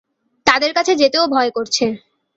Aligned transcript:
তাদের 0.47 0.71
কাছে 0.73 0.93
যেতেও 0.95 1.25
ভয় 1.27 1.51
করছে। 1.55 1.85